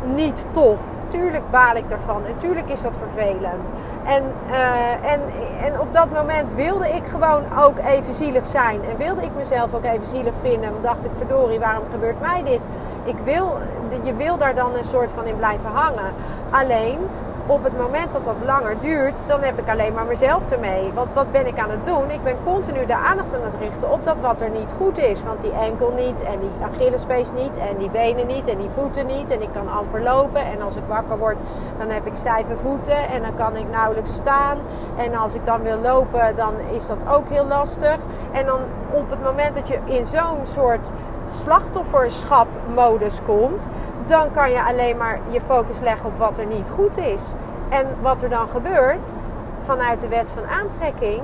niet 0.06 0.46
tof. 0.52 0.80
Tuurlijk 1.08 1.52
baal 1.52 1.76
ik 1.76 1.90
daarvan 1.90 2.26
en 2.26 2.38
tuurlijk 2.38 2.70
is 2.70 2.82
dat 2.82 2.98
vervelend. 2.98 3.74
En, 4.06 4.24
uh, 4.50 5.12
en, 5.12 5.22
en 5.62 5.80
op 5.80 5.94
dat 5.94 6.12
moment 6.12 6.54
wilde 6.54 6.90
ik 6.90 7.04
gewoon 7.08 7.44
ook 7.60 7.78
even 7.78 8.14
zielig 8.14 8.46
zijn. 8.46 8.80
En 8.90 8.98
wilde 8.98 9.22
ik 9.22 9.30
mezelf 9.38 9.74
ook 9.74 9.84
even 9.84 10.08
zielig 10.08 10.34
vinden. 10.42 10.72
Want 10.72 10.84
dacht 10.84 11.06
ik, 11.06 11.12
verdorie, 11.18 11.60
waarom 11.60 11.84
gebeurt 11.92 12.22
mij 12.22 12.44
dit? 12.44 12.70
Ik 13.04 13.16
wil, 13.24 13.58
je 14.04 14.16
wil 14.16 14.38
daar 14.38 14.56
dan 14.56 14.76
een 14.76 14.84
soort 14.84 15.12
van 15.12 15.26
in 15.26 15.38
blijven 15.38 15.70
hangen. 15.70 16.14
Alleen 16.50 17.00
op 17.48 17.64
het 17.64 17.78
moment 17.78 18.12
dat 18.12 18.26
dat 18.26 18.36
langer 18.46 18.80
duurt, 18.80 19.22
dan 19.26 19.42
heb 19.42 19.60
ik 19.60 19.70
alleen 19.70 19.94
maar 19.94 20.06
mezelf 20.06 20.52
ermee. 20.52 20.92
Want 20.94 21.14
wat 21.14 21.32
ben 21.32 21.48
ik 21.48 21.60
aan 21.60 21.70
het 21.70 21.86
doen? 21.86 22.12
Ik 22.12 22.24
ben 22.24 22.36
continu 22.44 22.86
de 22.86 22.96
aandacht 22.96 23.36
aan 23.36 23.44
het 23.44 23.60
richten 23.60 23.92
op 23.92 24.06
dat 24.06 24.22
wat 24.22 24.42
er 24.42 24.50
niet 24.50 24.74
goed 24.78 24.98
is. 24.98 25.24
Want 25.24 25.42
die 25.42 25.52
enkel 25.52 25.94
niet 25.96 26.24
en 26.24 26.40
die 26.40 26.50
Achillespees 26.64 27.32
niet 27.32 27.58
en 27.58 27.78
die 27.78 27.90
benen 27.90 28.28
niet 28.28 28.48
en 28.48 28.58
die 28.58 28.70
voeten 28.70 29.06
niet. 29.06 29.30
En 29.30 29.42
ik 29.42 29.50
kan 29.54 29.70
amper 29.70 30.02
lopen 30.02 30.46
en 30.46 30.62
als 30.62 30.76
ik 30.76 30.84
wakker 30.88 31.18
word, 31.18 31.38
dan 31.78 31.90
heb 31.90 32.06
ik 32.06 32.16
stijve 32.16 32.58
voeten 32.58 33.08
en 33.10 33.22
dan 33.22 33.36
kan 33.36 33.56
ik 33.56 33.70
nauwelijks 33.70 34.14
staan. 34.14 34.58
En 34.98 35.16
als 35.16 35.36
ik 35.36 35.46
dan 35.46 35.62
wil 35.62 35.78
lopen, 35.78 36.36
dan 36.36 36.54
is 36.72 36.88
dat 36.88 37.08
ook 37.08 37.30
heel 37.30 37.46
lastig. 37.46 37.98
En 38.32 38.46
dan 38.46 38.60
op 38.92 39.10
het 39.10 39.24
moment 39.24 39.56
dat 39.56 39.68
je 39.68 39.80
in 39.86 40.06
zo'n 40.06 40.40
soort 40.44 40.92
slachtofferschap-modus 41.26 43.20
komt, 43.26 43.68
dan 44.06 44.32
kan 44.32 44.52
je 44.52 44.64
alleen 44.64 44.98
maar 44.98 45.20
je 45.30 45.42
focus 45.42 45.80
leggen 45.80 46.06
op 46.06 46.18
wat 46.18 46.38
er 46.38 46.46
niet 46.46 46.70
goed 46.70 46.98
is. 46.98 47.22
En 47.70 47.88
wat 48.02 48.22
er 48.22 48.30
dan 48.30 48.48
gebeurt 48.48 49.14
vanuit 49.60 50.00
de 50.00 50.08
wet 50.08 50.32
van 50.32 50.46
aantrekking, 50.46 51.22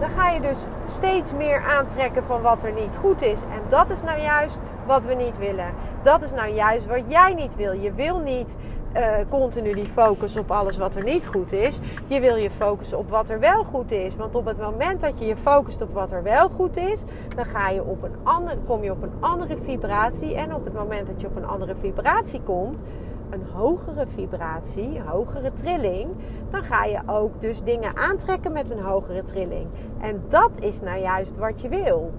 dan 0.00 0.10
ga 0.10 0.30
je 0.30 0.40
dus 0.40 0.66
steeds 0.86 1.32
meer 1.32 1.62
aantrekken 1.62 2.24
van 2.24 2.42
wat 2.42 2.62
er 2.62 2.72
niet 2.72 2.96
goed 3.00 3.22
is. 3.22 3.42
En 3.42 3.60
dat 3.68 3.90
is 3.90 4.02
nou 4.02 4.20
juist 4.20 4.60
wat 4.86 5.04
we 5.04 5.14
niet 5.14 5.38
willen. 5.38 5.74
Dat 6.02 6.22
is 6.22 6.32
nou 6.32 6.48
juist 6.48 6.86
wat 6.86 7.02
jij 7.06 7.34
niet 7.34 7.56
wil. 7.56 7.72
Je 7.72 7.92
wil 7.92 8.18
niet 8.18 8.56
uh, 8.94 9.14
continu 9.28 9.74
die 9.74 9.84
focus 9.84 10.36
op 10.36 10.50
alles 10.50 10.76
wat 10.76 10.94
er 10.94 11.04
niet 11.04 11.26
goed 11.26 11.52
is. 11.52 11.78
Je 12.06 12.20
wil 12.20 12.36
je 12.36 12.50
focussen 12.50 12.98
op 12.98 13.10
wat 13.10 13.28
er 13.28 13.40
wel 13.40 13.64
goed 13.64 13.92
is. 13.92 14.16
Want 14.16 14.34
op 14.34 14.44
het 14.44 14.58
moment 14.58 15.00
dat 15.00 15.18
je 15.18 15.26
je 15.26 15.36
focust 15.36 15.82
op 15.82 15.92
wat 15.92 16.12
er 16.12 16.22
wel 16.22 16.48
goed 16.48 16.76
is, 16.76 17.04
dan 17.36 17.44
ga 17.44 17.68
je 17.68 17.84
op 17.84 18.02
een 18.02 18.14
andere, 18.22 18.58
kom 18.66 18.82
je 18.82 18.90
op 18.90 19.02
een 19.02 19.12
andere 19.20 19.56
vibratie. 19.62 20.34
En 20.34 20.54
op 20.54 20.64
het 20.64 20.74
moment 20.74 21.06
dat 21.06 21.20
je 21.20 21.26
op 21.26 21.36
een 21.36 21.46
andere 21.46 21.76
vibratie 21.76 22.40
komt, 22.40 22.82
een 23.30 23.44
hogere 23.52 24.06
vibratie, 24.06 24.96
een 24.96 25.06
hogere 25.06 25.52
trilling, 25.52 26.08
dan 26.50 26.64
ga 26.64 26.84
je 26.84 27.00
ook 27.06 27.40
dus 27.40 27.62
dingen 27.62 27.96
aantrekken 27.96 28.52
met 28.52 28.70
een 28.70 28.80
hogere 28.80 29.22
trilling. 29.22 29.66
En 30.00 30.24
dat 30.28 30.58
is 30.60 30.80
nou 30.80 31.00
juist 31.00 31.36
wat 31.36 31.60
je 31.60 31.68
wil. 31.68 32.12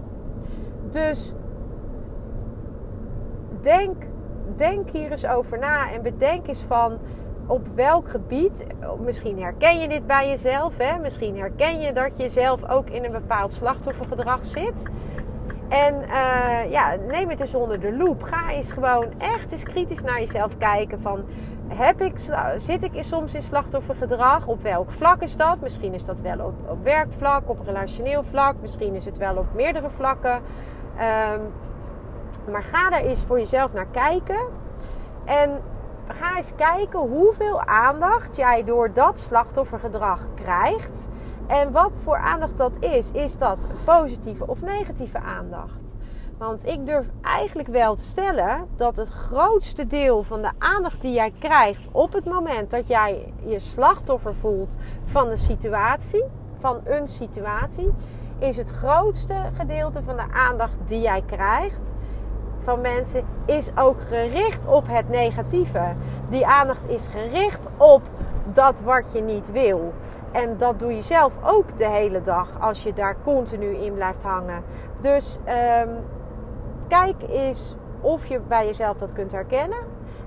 Dus 0.89 1.34
denk, 3.62 4.03
denk 4.55 4.89
hier 4.89 5.12
eens 5.12 5.27
over 5.27 5.59
na 5.59 5.91
en 5.91 6.01
bedenk 6.01 6.47
eens 6.47 6.63
van 6.67 7.00
op 7.47 7.67
welk 7.75 8.09
gebied, 8.09 8.65
misschien 9.00 9.41
herken 9.41 9.79
je 9.79 9.88
dit 9.88 10.07
bij 10.07 10.29
jezelf, 10.29 10.77
hè? 10.77 11.00
misschien 11.00 11.38
herken 11.38 11.81
je 11.81 11.93
dat 11.93 12.17
je 12.17 12.29
zelf 12.29 12.69
ook 12.69 12.89
in 12.89 13.03
een 13.03 13.12
bepaald 13.12 13.53
slachtoffergedrag 13.53 14.45
zit. 14.45 14.83
En 15.67 15.95
uh, 15.95 16.71
ja, 16.71 16.95
neem 17.07 17.29
het 17.29 17.39
eens 17.39 17.55
onder 17.55 17.79
de 17.79 17.95
loep. 17.95 18.24
Ga 18.24 18.51
eens 18.51 18.71
gewoon 18.71 19.07
echt 19.17 19.51
eens 19.51 19.63
kritisch 19.63 20.01
naar 20.01 20.19
jezelf 20.19 20.57
kijken 20.57 21.01
van... 21.01 21.24
Heb 21.67 22.01
ik, 22.01 22.13
zit 22.57 22.83
ik 22.83 22.91
soms 23.00 23.33
in 23.33 23.41
slachtoffergedrag? 23.41 24.47
Op 24.47 24.62
welk 24.62 24.91
vlak 24.91 25.21
is 25.21 25.38
dat? 25.38 25.62
Misschien 25.62 25.93
is 25.93 26.05
dat 26.05 26.21
wel 26.21 26.39
op, 26.39 26.69
op 26.69 26.83
werkvlak, 26.83 27.50
op 27.50 27.65
relationeel 27.65 28.24
vlak. 28.24 28.55
Misschien 28.62 28.93
is 28.93 29.05
het 29.05 29.17
wel 29.17 29.35
op 29.35 29.45
meerdere 29.53 29.89
vlakken. 29.89 30.41
Um, 31.31 31.41
maar 32.52 32.64
ga 32.64 32.90
daar 32.90 33.02
eens 33.02 33.24
voor 33.24 33.40
jezelf 33.40 33.74
naar 33.74 33.88
kijken. 33.92 34.40
En 35.25 35.62
ga 36.08 36.38
eens 36.38 36.56
kijken 36.56 37.00
hoeveel 37.00 37.62
aandacht 37.62 38.36
jij 38.36 38.64
door 38.64 38.94
dat 38.94 39.20
slachtoffergedrag 39.20 40.28
krijgt. 40.36 41.08
En 41.48 41.72
wat 41.72 41.98
voor 42.04 42.18
aandacht 42.18 42.58
dat 42.58 42.78
is. 42.80 43.12
Is 43.12 43.38
dat 43.38 43.68
positieve 43.86 44.48
of 44.48 44.62
negatieve 44.62 45.20
aandacht? 45.20 45.96
Want 46.38 46.66
ik 46.66 46.86
durf 46.86 47.10
eigenlijk 47.22 47.68
wel 47.68 47.96
te 47.96 48.04
stellen 48.04 48.68
dat 48.75 48.98
het 48.98 49.10
grootste 49.10 49.88
deel 49.88 50.24
van 50.24 50.42
de 50.42 50.52
aandacht 50.58 51.02
die 51.02 51.14
jij 51.14 51.34
krijgt 51.40 51.90
op 51.92 52.14
het 52.14 52.25
moment 52.25 52.72
dat 52.72 52.88
jij 52.88 53.34
je 53.46 53.60
slachtoffer 53.60 54.36
voelt 54.36 54.75
van 55.06 55.30
een 55.30 55.38
situatie, 55.38 56.24
van 56.60 56.82
een 56.84 57.08
situatie, 57.08 57.94
is 58.40 58.58
het 58.58 58.72
grootste 58.72 59.36
gedeelte 59.54 60.04
van 60.04 60.16
de 60.16 60.32
aandacht 60.32 60.78
die 60.86 61.02
jij 61.02 61.22
krijgt 61.22 61.94
van 62.65 62.81
mensen 62.81 63.24
is 63.45 63.72
ook 63.75 63.98
gericht 64.07 64.67
op 64.67 64.88
het 64.88 65.10
negatieve. 65.10 65.93
Die 66.29 66.45
aandacht 66.45 66.88
is 66.88 67.07
gericht 67.07 67.67
op 67.77 68.01
dat 68.53 68.81
wat 68.81 69.05
je 69.13 69.22
niet 69.22 69.51
wil. 69.51 69.93
En 70.31 70.57
dat 70.57 70.79
doe 70.79 70.95
je 70.95 71.01
zelf 71.01 71.34
ook 71.43 71.77
de 71.77 71.88
hele 71.88 72.22
dag 72.22 72.48
als 72.60 72.84
je 72.84 72.93
daar 72.93 73.15
continu 73.24 73.75
in 73.75 73.93
blijft 73.93 74.24
hangen. 74.24 74.63
Dus 75.01 75.39
um, 75.84 75.89
kijk 76.88 77.15
eens 77.29 77.75
of 78.01 78.25
je 78.25 78.39
bij 78.39 78.65
jezelf 78.65 78.98
dat 78.98 79.13
kunt 79.13 79.31
herkennen. 79.31 79.79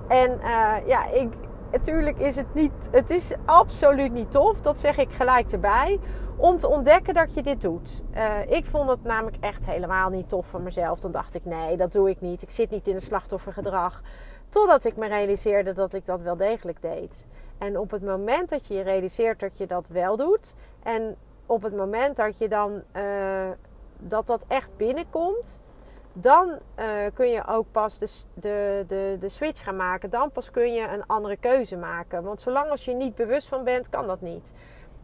En 0.09 0.31
uh, 0.43 0.87
ja, 0.87 1.07
ik, 1.07 1.33
natuurlijk 1.71 2.19
is 2.19 2.37
het 2.37 2.55
niet, 2.55 2.73
het 2.91 3.11
is 3.11 3.33
absoluut 3.45 4.13
niet 4.13 4.31
tof. 4.31 4.61
Dat 4.61 4.79
zeg 4.79 4.97
ik 4.97 5.11
gelijk 5.13 5.53
erbij 5.53 5.99
om 6.37 6.59
te 6.59 6.69
ontdekken 6.69 7.15
dat 7.15 7.35
je 7.35 7.43
dit 7.43 7.61
doet. 7.61 8.03
Uh, 8.15 8.51
ik 8.51 8.65
vond 8.65 8.91
het 8.91 9.03
namelijk 9.03 9.37
echt 9.41 9.67
helemaal 9.67 10.11
niet 10.11 10.29
tof 10.29 10.47
van 10.47 10.63
mezelf. 10.63 11.01
Dan 11.01 11.11
dacht 11.11 11.35
ik, 11.35 11.45
nee, 11.45 11.77
dat 11.77 11.93
doe 11.93 12.11
ik 12.11 12.21
niet. 12.21 12.43
Ik 12.43 12.51
zit 12.51 12.71
niet 12.71 12.89
in 12.89 12.95
een 12.95 13.01
slachtoffergedrag. 13.01 14.03
Totdat 14.49 14.85
ik 14.85 14.97
me 14.97 15.07
realiseerde 15.07 15.73
dat 15.73 15.95
ik 15.95 16.07
dat 16.07 16.23
wel 16.23 16.37
degelijk 16.37 16.83
deed. 16.83 17.27
En 17.59 17.79
op 17.79 17.91
het 17.91 18.03
moment 18.03 18.49
dat 18.49 18.67
je 18.67 18.75
je 18.75 18.83
realiseert 18.83 19.41
dat 19.41 19.59
je 19.59 19.67
dat 19.67 19.89
wel 19.89 20.17
doet. 20.17 20.55
En 20.83 21.17
op 21.47 21.63
het 21.63 21.77
moment 21.77 22.17
dat 22.17 22.39
je 22.39 22.49
dan 22.49 22.83
uh, 22.97 23.03
dat 23.99 24.27
dat 24.27 24.45
echt 24.49 24.77
binnenkomt. 24.77 25.61
Dan 26.13 26.49
uh, 26.79 26.87
kun 27.15 27.29
je 27.29 27.47
ook 27.47 27.67
pas 27.73 27.99
de, 27.99 28.09
de, 28.35 28.85
de, 28.87 29.17
de 29.21 29.29
switch 29.29 29.65
gaan 29.65 29.77
maken. 29.77 30.11
Dan 30.11 30.31
pas 30.31 30.51
kun 30.51 30.73
je 30.73 30.89
een 30.89 31.07
andere 31.07 31.37
keuze 31.37 31.77
maken. 31.77 32.23
Want 32.23 32.41
zolang 32.41 32.71
als 32.71 32.85
je 32.85 32.95
niet 32.95 33.15
bewust 33.15 33.49
van 33.49 33.65
bent, 33.65 33.89
kan 33.89 34.07
dat 34.07 34.21
niet. 34.21 34.53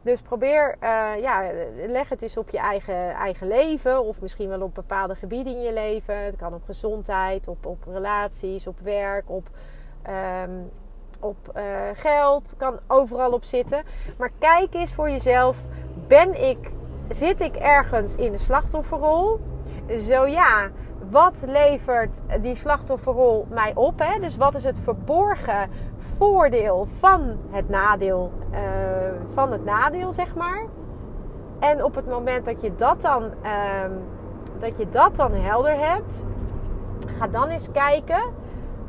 Dus 0.03 0.21
probeer, 0.21 0.77
uh, 0.83 1.21
ja, 1.21 1.51
leg 1.87 2.09
het 2.09 2.23
eens 2.23 2.37
op 2.37 2.51
je 2.51 2.59
eigen, 2.59 3.11
eigen 3.11 3.47
leven. 3.47 4.05
Of 4.05 4.21
misschien 4.21 4.49
wel 4.49 4.61
op 4.61 4.75
bepaalde 4.75 5.15
gebieden 5.15 5.55
in 5.57 5.63
je 5.63 5.73
leven. 5.73 6.25
Het 6.25 6.37
kan 6.37 6.55
op 6.55 6.65
gezondheid, 6.65 7.49
op, 7.49 7.67
op 7.67 7.85
relaties, 7.87 8.67
op 8.67 8.81
werk, 8.81 9.31
op, 9.31 9.49
um, 10.43 10.71
op 11.21 11.37
uh, 11.57 11.63
geld. 11.95 12.55
Kan 12.57 12.79
overal 12.87 13.33
op 13.33 13.45
zitten. 13.45 13.83
Maar 14.19 14.31
kijk 14.39 14.75
eens 14.75 14.95
voor 14.95 15.11
jezelf. 15.11 15.57
Ben 16.07 16.49
ik, 16.49 16.71
zit 17.09 17.41
ik 17.41 17.57
ergens 17.57 18.17
in 18.17 18.33
de 18.33 18.39
slachtofferrol? 18.39 19.41
Zo 19.89 20.27
ja, 20.27 20.69
wat 21.11 21.45
levert 21.47 22.23
die 22.41 22.55
slachtofferrol 22.55 23.47
mij 23.51 23.75
op? 23.75 23.99
Hè? 23.99 24.19
Dus 24.21 24.37
wat 24.37 24.55
is 24.55 24.65
het 24.65 24.81
verborgen 24.81 25.71
voordeel 25.97 26.87
van 26.99 27.39
het 27.51 27.69
nadeel, 27.69 28.33
uh, 28.53 28.59
van 29.35 29.53
het 29.53 29.65
nadeel, 29.65 30.13
zeg 30.13 30.35
maar. 30.35 30.65
En 31.59 31.85
op 31.85 31.95
het 31.95 32.07
moment 32.07 32.45
dat 32.45 32.61
je 32.61 32.75
dat 32.75 33.01
dan, 33.01 33.23
uh, 33.23 33.51
dat 34.59 34.77
je 34.79 34.89
dat 34.89 35.17
dan 35.17 35.33
helder 35.33 35.79
hebt, 35.79 36.25
ga 37.19 37.27
dan 37.27 37.49
eens 37.49 37.71
kijken 37.73 38.23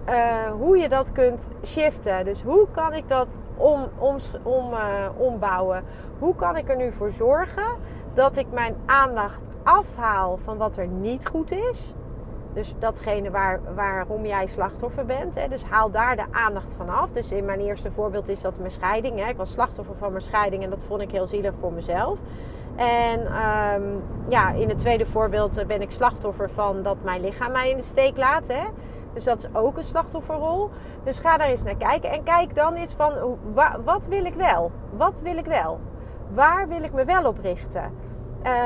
uh, 0.09 0.51
hoe 0.59 0.77
je 0.77 0.89
dat 0.89 1.11
kunt 1.11 1.49
shiften. 1.63 2.25
Dus 2.25 2.43
hoe 2.43 2.67
kan 2.71 2.93
ik 2.93 3.07
dat 3.07 3.39
om, 3.57 3.87
om, 3.97 4.15
om, 4.43 4.71
uh, 4.71 4.79
ombouwen? 5.17 5.83
Hoe 6.19 6.35
kan 6.35 6.57
ik 6.57 6.69
er 6.69 6.75
nu 6.75 6.91
voor 6.91 7.11
zorgen 7.11 7.75
dat 8.15 8.37
ik 8.37 8.51
mijn 8.51 8.75
aandacht 8.85 9.41
afhaal 9.63 10.37
van 10.37 10.57
wat 10.57 10.77
er 10.77 10.87
niet 10.87 11.27
goed 11.27 11.51
is? 11.51 11.93
Dus 12.53 12.73
datgene 12.79 13.31
waar, 13.31 13.59
waarom 13.75 14.25
jij 14.25 14.47
slachtoffer 14.47 15.05
bent. 15.05 15.35
Hè. 15.35 15.47
Dus 15.47 15.63
haal 15.63 15.91
daar 15.91 16.15
de 16.15 16.25
aandacht 16.31 16.73
van 16.73 16.89
af. 16.89 17.11
Dus 17.11 17.31
in 17.31 17.45
mijn 17.45 17.59
eerste 17.59 17.91
voorbeeld 17.91 18.29
is 18.29 18.41
dat 18.41 18.57
mijn 18.57 18.71
scheiding. 18.71 19.19
Hè. 19.19 19.29
Ik 19.29 19.37
was 19.37 19.51
slachtoffer 19.51 19.95
van 19.95 20.11
mijn 20.11 20.23
scheiding 20.23 20.63
en 20.63 20.69
dat 20.69 20.83
vond 20.83 21.01
ik 21.01 21.11
heel 21.11 21.27
zielig 21.27 21.53
voor 21.59 21.73
mezelf. 21.73 22.19
En 22.75 23.19
um, 23.19 24.03
ja, 24.27 24.51
in 24.51 24.69
het 24.69 24.79
tweede 24.79 25.05
voorbeeld 25.05 25.67
ben 25.67 25.81
ik 25.81 25.91
slachtoffer 25.91 26.49
van 26.49 26.81
dat 26.83 26.97
mijn 27.03 27.21
lichaam 27.21 27.51
mij 27.51 27.69
in 27.69 27.77
de 27.77 27.83
steek 27.83 28.17
laat. 28.17 28.47
Hè. 28.47 28.63
Dus 29.13 29.23
dat 29.23 29.37
is 29.37 29.47
ook 29.53 29.77
een 29.77 29.83
slachtofferrol. 29.83 30.69
Dus 31.03 31.19
ga 31.19 31.37
daar 31.37 31.47
eens 31.47 31.63
naar 31.63 31.75
kijken. 31.75 32.11
En 32.11 32.23
kijk 32.23 32.55
dan 32.55 32.73
eens 32.73 32.93
van, 32.93 33.37
wat 33.83 34.07
wil 34.07 34.25
ik 34.25 34.35
wel? 34.35 34.71
Wat 34.97 35.21
wil 35.21 35.37
ik 35.37 35.45
wel? 35.45 35.79
Waar 36.33 36.67
wil 36.67 36.83
ik 36.83 36.93
me 36.93 37.05
wel 37.05 37.25
op 37.25 37.39
richten? 37.39 37.93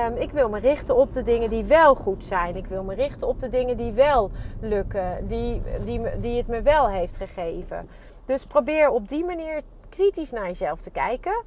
Um, 0.07 0.15
ik 0.15 0.31
wil 0.31 0.49
me 0.49 0.59
richten 0.59 0.95
op 0.95 1.11
de 1.11 1.21
dingen 1.21 1.49
die 1.49 1.63
wel 1.63 1.95
goed 1.95 2.25
zijn. 2.25 2.55
Ik 2.55 2.65
wil 2.65 2.83
me 2.83 2.93
richten 2.93 3.27
op 3.27 3.39
de 3.39 3.49
dingen 3.49 3.77
die 3.77 3.91
wel 3.91 4.31
lukken. 4.59 5.27
Die, 5.27 5.61
die, 5.85 6.01
die 6.19 6.37
het 6.37 6.47
me 6.47 6.61
wel 6.61 6.89
heeft 6.89 7.17
gegeven. 7.17 7.89
Dus 8.25 8.45
probeer 8.45 8.89
op 8.89 9.07
die 9.07 9.25
manier 9.25 9.61
kritisch 9.89 10.31
naar 10.31 10.47
jezelf 10.47 10.81
te 10.81 10.89
kijken. 10.89 11.43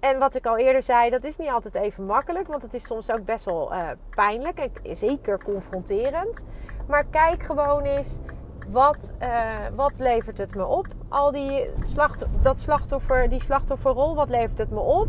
En 0.00 0.18
wat 0.18 0.34
ik 0.34 0.46
al 0.46 0.56
eerder 0.56 0.82
zei, 0.82 1.10
dat 1.10 1.24
is 1.24 1.36
niet 1.36 1.50
altijd 1.50 1.74
even 1.74 2.06
makkelijk. 2.06 2.46
Want 2.46 2.62
het 2.62 2.74
is 2.74 2.86
soms 2.86 3.12
ook 3.12 3.24
best 3.24 3.44
wel 3.44 3.72
uh, 3.72 3.88
pijnlijk. 4.10 4.58
En 4.58 4.96
zeker 4.96 5.44
confronterend. 5.44 6.44
Maar 6.86 7.04
kijk 7.04 7.42
gewoon 7.42 7.82
eens 7.82 8.20
wat, 8.68 9.12
uh, 9.22 9.28
wat 9.74 9.92
levert 9.96 10.38
het 10.38 10.54
me 10.54 10.64
op? 10.64 10.86
Al 11.08 11.32
die 11.32 11.70
slacht, 11.84 12.26
dat 12.42 12.58
slachtoffer, 12.58 13.28
die 13.28 13.42
slachtofferrol, 13.42 14.14
wat 14.14 14.28
levert 14.28 14.58
het 14.58 14.70
me 14.70 14.80
op? 14.80 15.08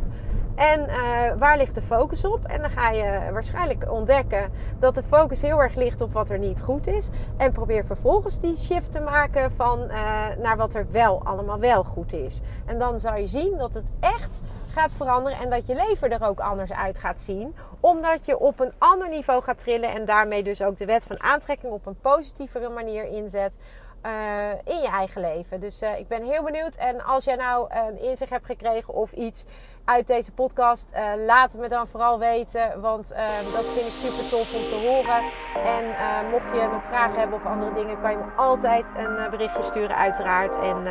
En 0.57 0.79
uh, 0.89 0.95
waar 1.39 1.57
ligt 1.57 1.75
de 1.75 1.81
focus 1.81 2.25
op? 2.25 2.45
En 2.45 2.61
dan 2.61 2.71
ga 2.71 2.89
je 2.89 3.19
waarschijnlijk 3.31 3.91
ontdekken 3.91 4.51
dat 4.79 4.95
de 4.95 5.03
focus 5.03 5.41
heel 5.41 5.61
erg 5.61 5.75
ligt 5.75 6.01
op 6.01 6.13
wat 6.13 6.29
er 6.29 6.39
niet 6.39 6.61
goed 6.61 6.87
is. 6.87 7.09
En 7.37 7.51
probeer 7.51 7.85
vervolgens 7.85 8.39
die 8.39 8.57
shift 8.57 8.91
te 8.91 8.99
maken 8.99 9.51
van 9.51 9.79
uh, 9.81 10.25
naar 10.41 10.57
wat 10.57 10.73
er 10.73 10.91
wel 10.91 11.21
allemaal 11.23 11.59
wel 11.59 11.83
goed 11.83 12.13
is. 12.13 12.39
En 12.65 12.79
dan 12.79 12.99
zal 12.99 13.15
je 13.15 13.27
zien 13.27 13.57
dat 13.57 13.73
het 13.73 13.91
echt 13.99 14.41
gaat 14.69 14.91
veranderen 14.93 15.39
en 15.39 15.49
dat 15.49 15.67
je 15.67 15.83
leven 15.87 16.11
er 16.11 16.27
ook 16.27 16.39
anders 16.39 16.73
uit 16.73 16.99
gaat 16.99 17.21
zien. 17.21 17.55
Omdat 17.79 18.25
je 18.25 18.39
op 18.39 18.59
een 18.59 18.73
ander 18.77 19.09
niveau 19.09 19.43
gaat 19.43 19.59
trillen 19.59 19.93
en 19.93 20.05
daarmee 20.05 20.43
dus 20.43 20.61
ook 20.61 20.77
de 20.77 20.85
wet 20.85 21.03
van 21.03 21.21
aantrekking 21.21 21.73
op 21.73 21.85
een 21.85 21.99
positievere 22.01 22.69
manier 22.69 23.07
inzet. 23.07 23.59
Uh, 24.07 24.73
in 24.75 24.81
je 24.81 24.87
eigen 24.87 25.21
leven. 25.21 25.59
Dus 25.59 25.81
uh, 25.81 25.99
ik 25.99 26.07
ben 26.07 26.23
heel 26.23 26.43
benieuwd. 26.43 26.75
En 26.75 27.03
als 27.03 27.23
jij 27.23 27.35
nou 27.35 27.73
een 27.73 28.01
inzicht 28.01 28.31
hebt 28.31 28.45
gekregen 28.45 28.93
of 28.93 29.11
iets 29.11 29.45
uit 29.85 30.07
deze 30.07 30.31
podcast. 30.31 30.91
Uh, 30.95 31.25
laat 31.25 31.51
het 31.51 31.61
me 31.61 31.69
dan 31.69 31.87
vooral 31.87 32.19
weten, 32.19 32.81
want 32.81 33.09
dat 33.53 33.65
vind 33.65 33.87
ik 33.87 33.93
super 33.93 34.29
tof 34.29 34.53
om 34.53 34.67
te 34.67 34.75
horen. 34.75 35.23
En 35.63 35.85
mocht 36.29 36.51
je 36.53 36.69
nog 36.71 36.85
vragen 36.85 37.19
hebben 37.19 37.37
of 37.37 37.45
andere 37.45 37.73
dingen, 37.73 38.01
kan 38.01 38.11
je 38.11 38.17
me 38.17 38.31
altijd 38.35 38.91
een 38.97 39.29
berichtje 39.29 39.63
sturen, 39.63 39.97
uiteraard. 39.97 40.55
En 40.55 40.83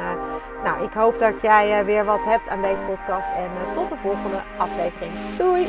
nou, 0.65 0.85
ik 0.85 0.93
hoop 0.93 1.19
dat 1.19 1.41
jij 1.41 1.85
weer 1.85 2.05
wat 2.05 2.25
hebt 2.25 2.49
aan 2.49 2.63
deze 2.63 2.83
podcast. 2.83 3.29
En 3.29 3.51
tot 3.73 3.91
de 3.91 3.97
volgende 3.97 4.43
aflevering. 4.59 5.13
Doei! 5.37 5.69